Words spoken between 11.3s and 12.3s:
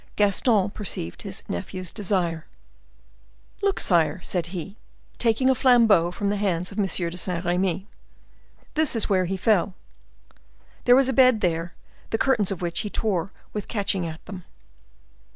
there, the